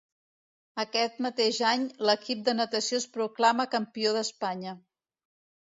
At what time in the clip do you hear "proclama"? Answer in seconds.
3.19-3.69